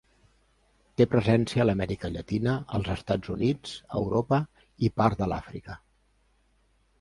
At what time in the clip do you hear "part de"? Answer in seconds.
5.03-5.29